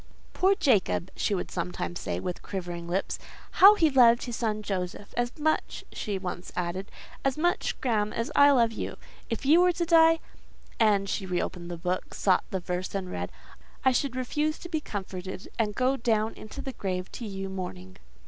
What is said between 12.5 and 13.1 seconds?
verse,